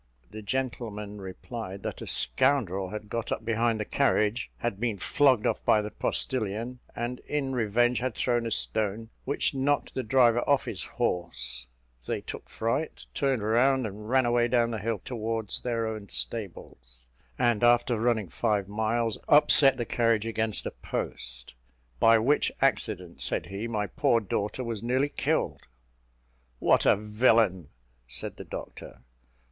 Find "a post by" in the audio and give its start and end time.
20.65-22.17